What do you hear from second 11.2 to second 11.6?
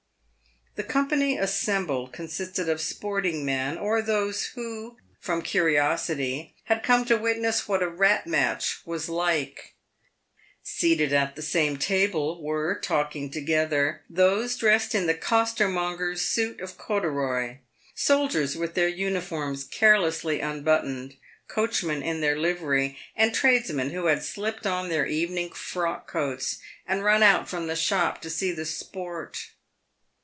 the